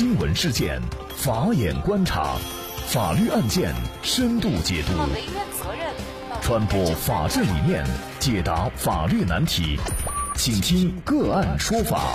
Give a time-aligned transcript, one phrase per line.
[0.00, 0.80] 新闻事件，
[1.14, 2.34] 法眼观察，
[2.86, 4.94] 法律案件深度解读，
[6.40, 7.84] 传播法治理念，
[8.18, 9.78] 解答法律难题，
[10.36, 12.14] 请听个案说法。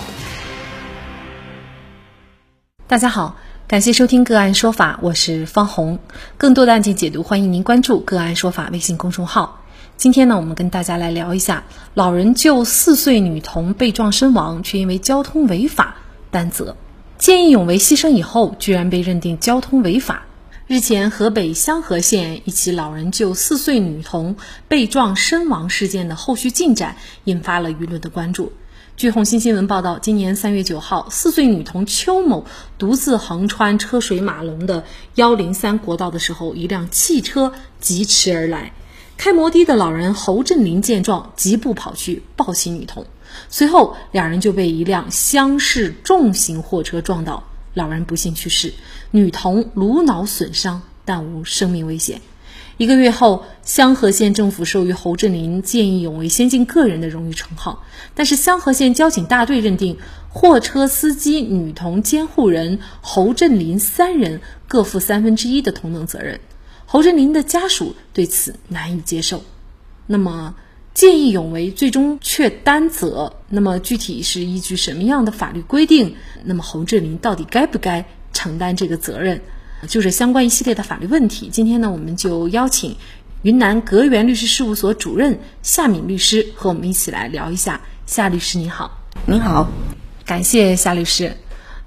[2.87, 3.35] 大家好，
[3.67, 5.99] 感谢收听个案说法，我是方红。
[6.39, 9.61] 更多的案件解读，欢迎您关注个案说法微信公众号。
[9.95, 11.63] 今天呢，我们跟大家来聊一下，
[11.93, 15.97] 老人救四岁女童被撞身亡，却因为交通违法
[16.31, 16.75] 担责。
[17.17, 20.23] 见义勇为牺牲以后，居然被认定交通违法。
[20.67, 24.35] 日前，河北香河县一起老人救四岁女童
[24.67, 28.51] 被撞身亡事件的后续进展，引发了舆论的关注。
[28.97, 32.45] 据红星新闻报道，今年三月九号，四岁女童邱某
[32.77, 34.83] 独自横穿车水马龙的
[35.15, 38.73] 幺零三国道的时候，一辆汽车疾驰而来。
[39.17, 43.05] 开摩的的老人侯振林见状，疾步跑去抱起女童，
[43.49, 47.43] 随后两人就被一辆厢式重型货车撞倒，
[47.73, 48.73] 老人不幸去世，
[49.11, 52.21] 女童颅脑损伤，但无生命危险。
[52.77, 66.41] 一个月后，香河县政府授予侯振林见义勇为先进个人的荣誉称号，但是香河县交警大队认定货车司机、女童监护人侯振林三人各负三分之一的同等责任。
[66.85, 69.43] 侯振林的家属对此难以接受。
[70.05, 70.55] 那么，
[70.95, 76.15] 见义勇为最终却担责，那么具体是依据什么样的法律规定？
[76.45, 79.41] 那么侯志林到底该不该承担这个责任？
[79.89, 81.49] 就是相关一系列的法律问题。
[81.51, 82.95] 今天呢，我们就邀请
[83.41, 87.81] 云南格源律师事务所主任夏敏律师和我们一起来聊一下。
[88.05, 89.03] 夏律师，你好。
[89.25, 89.69] 您好，
[90.25, 91.35] 感谢夏律师。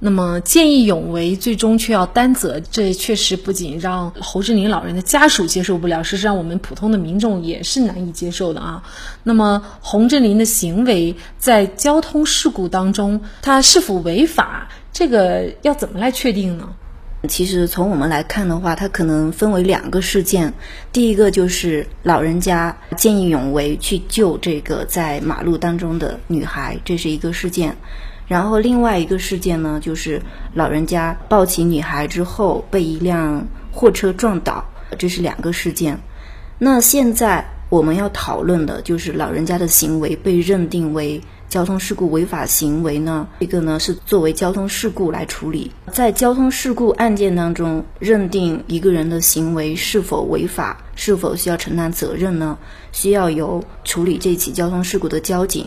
[0.00, 8.82] 那么见义勇为最终却要担责，这确实不仅让侯振林老人的家属接受不了，事实上我们普通的民众也是难以接受的啊。
[9.24, 16.68] 那么侯振林的行为在交通事故当中，他是否违法，这个要怎么来确定呢？
[17.28, 20.54] 其实从我们来看的话，它可能分为两个事件。
[20.92, 27.76] 第一个就是老人家见义勇为去救这个在马路当中的女孩，这是一个事件。
[28.28, 30.20] 然后另外一个事件呢，就是
[30.54, 34.62] 老人家抱起女孩之后被一辆货车撞倒，
[34.98, 35.98] 这是两个事件。
[36.58, 43.26] 那现在我们要讨论的就是老人家的行为被认定为交通事故违法行为呢？
[43.40, 45.70] 这个呢是作为交通事故来处理。
[45.92, 52.58] 在交通事故案件当中，认定一个人的行为是否违法，是否需要承担责任呢？
[52.92, 55.66] 需要由处理这起交通事故的交警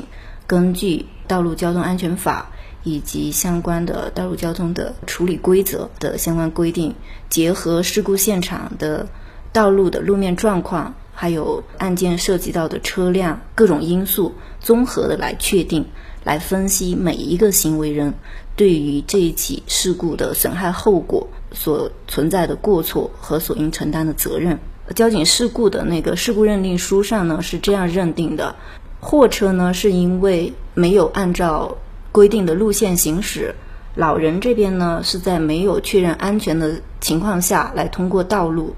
[0.52, 1.06] 根据。
[1.28, 2.52] 道路交通安全法
[2.84, 6.94] 以及相关的道路交通的处理规则的相关规定，
[7.30, 9.08] 结合事故现场的
[9.54, 15.86] 道路的路面状况，还有案件涉及到的车辆各种因素，综合的来确定、
[16.26, 18.14] 来分析每一个行为人
[18.58, 24.60] 对于这一起事故的损害后果所存在的过错和所应承担的责任。
[24.98, 28.58] 交警事故的那个事故认定书上呢是这样认定的。
[29.02, 31.76] 货车呢，是因为没有按照
[32.12, 33.54] 规定的路线行驶，
[33.96, 38.76] 老人这边呢是在没有确认安全的情况下来通过道路。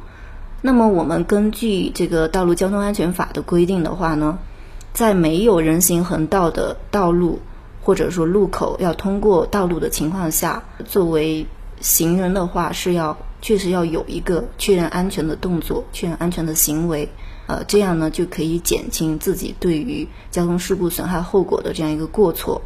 [0.62, 4.39] 那么我们根据这个《道路交通安全法》的规定的话呢，
[4.94, 7.38] 在没有人行横道的道路
[7.81, 11.45] 或者说路口要通过道路的情况下，作为
[11.81, 17.09] 行人的话是要确实要有一个确认安全的动作，确认安全的行为。
[17.48, 22.62] 呃，这样呢就可以减轻自己对于交通事故损害后果的这样一个过错。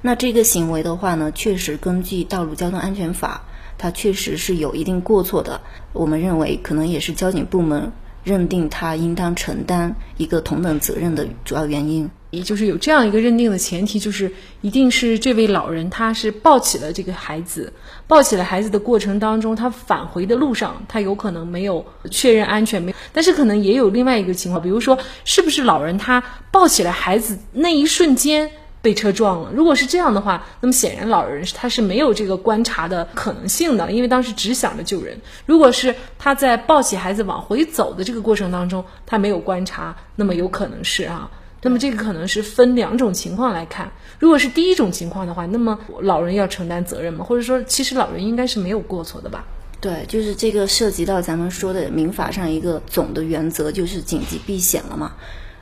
[0.00, 3.42] 那这个行为的话呢，确实根据《道路交通安全法》，
[3.78, 5.60] 它确实是有一定过错的。
[5.92, 7.92] 我们认为，可能也是交警部门。
[8.24, 14.32] 认定他应当承担一个同等责任的主要原因，也就是有这样一个认定的前提，就是
[14.62, 17.72] 一定是这位老人他是抱起了这个孩子，
[18.08, 28.50] 抱起了孩子的过程当中，他返回的路上，他有可能没有确认安全，没，但是可能也有另外一个情况，比如说是不是老人他抱起了孩子那一瞬间。
[28.82, 29.52] 被车撞了。
[29.54, 35.16] 如果是这样的话，那么显然老人他是没有这个观察的可能性的，因为当时只想着救人。
[35.46, 41.30] 如果是他在抱起孩子往回走的这个过程当中，他没有观察，那么有可能是啊。
[41.62, 43.90] 那么这个可能是分两种情况来看。
[44.18, 47.24] 如果是第一种情况的话，那么老人要承担责任吗？
[47.24, 49.44] 或者说，其实老人应该是没有过错的吧？
[49.80, 55.12] 对，就是这个涉及到咱们说的民法上一个总的原则，就是紧急避险了嘛。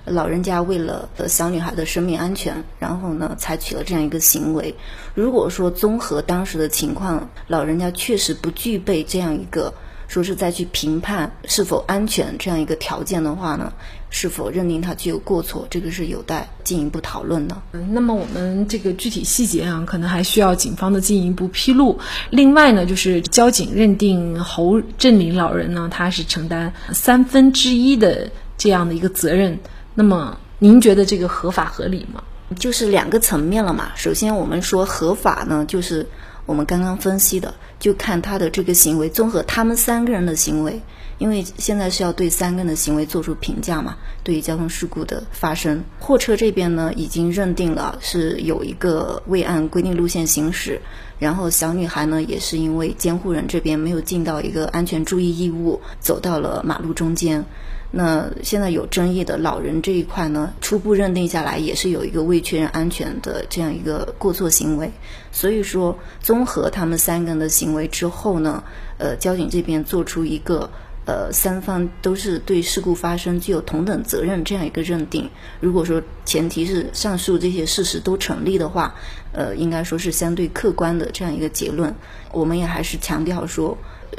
[0.06, 4.74] 老人家为了小女孩的生命安全，然后呢，采取了这样一个行为。
[5.14, 9.72] 如果说综合当时的情况，老人家确实不具备这样一个
[10.10, 13.72] 说是再去评判是否安全这样一个条件的话呢，
[14.10, 17.56] 是否认定他具有过错，这个是有待进一步讨论的。
[17.70, 21.96] 嗯，那么我们这个具体细节啊，可能还需要警方的进一步披露。
[22.30, 28.28] 另外呢，就是交警认定侯振林老人呢，他是承担三分之一的
[28.58, 29.56] 这样的一个责任。
[29.94, 32.20] 那么您觉得这个合法合理吗？
[32.58, 33.92] 就是两个层面了嘛。
[33.94, 36.04] 首先我们说合法呢，就是
[36.50, 37.54] 我们刚刚分析的。
[37.78, 40.82] 就看他的这个行为，综合他们三个人的行为，
[41.16, 43.96] 因为现在是要对三个人的行为做出评价嘛。
[44.24, 50.82] 对于交通事故的发生，货车这边呢已经认定了是有一个未按规定路线行驶，
[51.20, 57.46] 然后小女孩呢也是因为监护人这边没有尽到一个安全注意义务，走到了马路中间。
[57.92, 64.92] 那现在有争议的老人这一块呢，初步认定下来也是有一个未确认安全的这样一个过错行为，
[65.32, 68.62] 所以说综合他们三个人的行为之后呢，
[68.98, 70.70] 呃，交警这边做出一个
[71.04, 75.28] 呃三方都是对事故发生具有同等责任这样一个认定。
[75.58, 78.94] 如果说前提是上述这些事实都成立的话，
[79.32, 81.92] 呃，应该说是相对客观的这样一个结论。
[82.30, 83.76] 我们也还是强调说。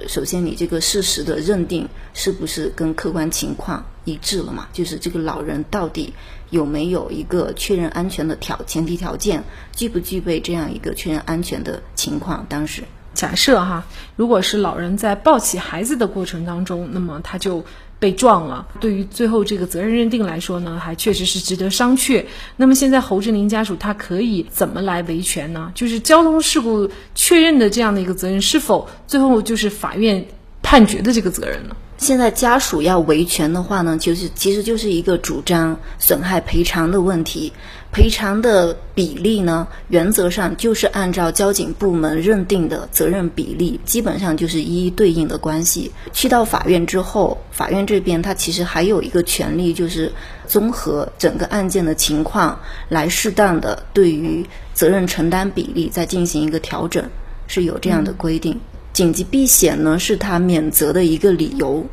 [0.08, 4.68] 首先，你这个事实的认定是不是跟客观情况一致了嘛？
[4.74, 6.14] 就是这个老人到底
[6.50, 9.44] 有没有一个确认安全的条前提条件，
[9.76, 12.46] 具不具备这样一个确认安全的情况？
[12.50, 13.86] 当时假设哈，
[14.16, 17.66] 如果是老人在抱起孩子的过程当中，那么他就。
[18.02, 22.26] 被撞了，对于最后这个责任认定来说呢，还确实是值得商榷。
[22.56, 25.72] 那么现在侯志林家属他可以怎么来维权呢？
[25.76, 30.26] 就是交通事故确认的这样的一个责任，是否最后就是法院
[30.64, 31.76] 判决的这个责任呢？
[32.02, 37.54] 现在家属要维权的话呢，就是其实就是一个主张损害赔偿的问题。
[37.92, 45.92] 赔偿的比例呢，原则上就是按照交警部门认定的责任比例，基本上就是一一对应的关系。
[46.12, 50.12] 去到法院之后，法院这边他其实还有一个权利，就是
[50.48, 52.60] 综合整个案件的情况，
[52.90, 54.44] 来适当的对于
[54.74, 57.08] 责任承担比例再进行一个调整，
[57.46, 58.60] 是有这样的规定。
[58.94, 61.86] 紧急避险呢，是他免责的一个理由。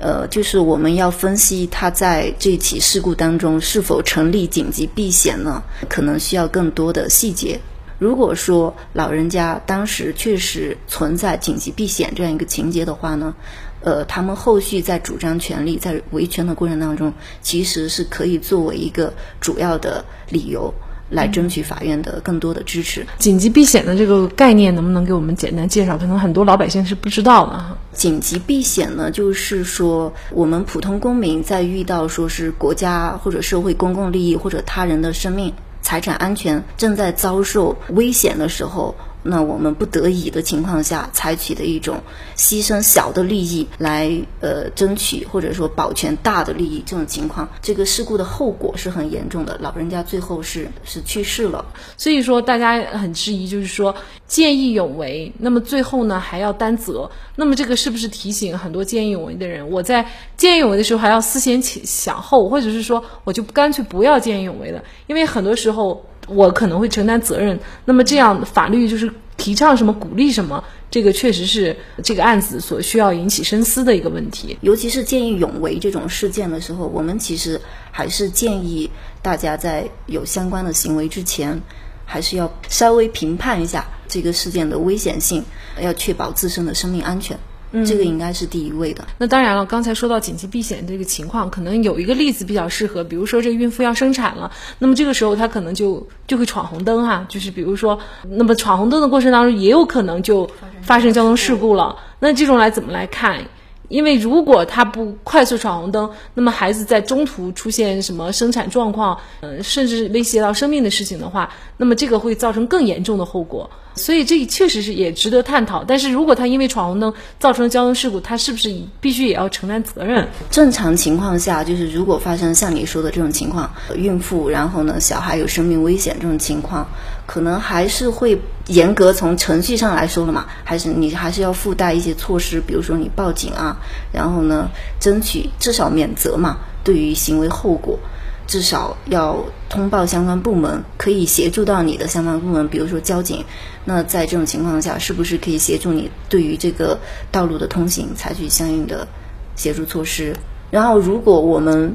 [0.00, 5.62] 呃，就是我们要分析他在这起事故当中是否成立紧急避险呢？
[5.88, 7.60] 可能需要更多的细节。
[8.00, 13.34] 如果说老人家当时确实存在紧急避险这样一个情节的话呢，
[13.82, 20.74] 呃，他们后续在主张权利、在维权的过程当中，其实是可以作为一个主要的理由。
[21.14, 23.06] 来争取法院的更多的支持。
[23.18, 25.96] 紧急避险的这个概念，能不能给我们简单介绍？
[25.96, 27.64] 可能很多老百姓是不知道的。
[27.92, 38.94] 紧急避险呢，就是说我们普通公民在遇到说是国家或者社会公共利益或者他人的生命财产安全正在遭受危险的时候。
[39.26, 41.98] 那我们不得已的情况下，采取的一种
[42.36, 44.10] 牺牲小的利益来
[44.40, 49.56] 呃争取或者说保全大的利益，这种情况，这个事故的后果是很严重的。
[49.62, 51.64] 老人家最后是是去世了，
[51.96, 53.94] 所以说大家很质疑，就是说
[54.26, 60.06] 见义勇为，那么最后呢还要担责，那么这个是不是提醒很多见义勇为的人，我在
[60.36, 66.04] 见义勇为的时候还要思前想后，或者是说我就干脆不要见义勇为了，因为很多时候。
[66.26, 74.56] 我可能会承担责任，那么这样法律就是提倡什么鼓励什么，这个确实是这个案子所需要引起深思的一个问题。
[74.62, 77.60] 尤其是见义勇为这种事件的时候，我们其实
[77.90, 78.90] 还是建议
[79.20, 81.60] 大家在有相关的行为之前，
[82.06, 85.44] 还是要稍微评判一下这个事件的危险性，
[85.80, 87.38] 要确保自身的生命安全。
[87.84, 89.04] 这个应该是第一位的。
[89.18, 100.48] 那当然了，刚才说到紧急避险这个情况，可能有一个例子比较适合，比如说这个孕妇要生产了，那么这个时候她可能就就会闯红灯哈，就是比如说，那么闯红灯的过程当中也有可能就
[100.82, 101.96] 发生交通事故了。
[102.20, 103.42] 那这种来怎么来看？
[103.88, 113.70] 因为如果他不快速闯红灯，那么孩子在中途出现什么生产状况，嗯，甚至威胁到生命的事情的话，那么这个会造成更严重的后果。
[113.96, 115.84] 所以这确实是也值得探讨。
[115.84, 120.26] 但是如果他因为闯红灯造成交通事故，他是不是必须也要承担责任？
[120.50, 126.84] 正常情况下，就是如果发生像你说的这种情况，孕妇，然后呢，小孩有生命危险这种情况，
[127.26, 133.76] 可能还是会严格从程序上来说了嘛，还是你还是要附带一些措施，比如说你报警啊，
[134.12, 134.68] 然后呢，
[135.00, 137.98] 争取至少免责嘛，对于行为后果。
[138.46, 143.42] 至少要通报相关部门，可以协助到你的相关部门，比如说交警。
[143.86, 146.98] 那在这种情况下，是不是可以协助你对于这个
[147.32, 149.08] 道路的通行采取相应的
[149.56, 150.36] 协助措施？
[150.70, 151.94] 然后，如果我们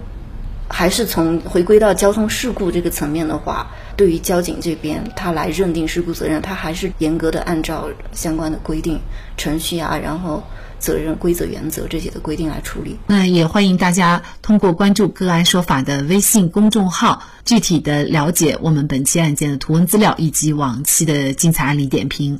[0.69, 8.99] 还是从回归到交通事故这个层面的话，对于交警这边，他来认定事故责任，他还是严格的按照相关的规定
[9.35, 10.43] 程序啊，然后
[10.77, 12.97] 责任规则原则这些的规定来处理。
[13.07, 22.39] 那也欢迎大家通过关注“个案说法”的微信公众号，具体的了解我们本期案件的图文资料以及往期的精彩案例点评。